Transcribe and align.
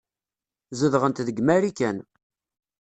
Zedɣent 0.79 1.23
deg 1.27 1.37
Marikan. 1.41 1.97